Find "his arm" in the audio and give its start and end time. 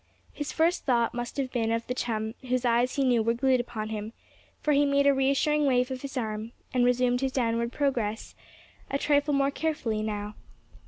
6.01-6.53